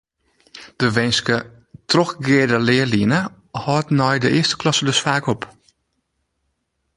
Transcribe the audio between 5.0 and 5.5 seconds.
faak op.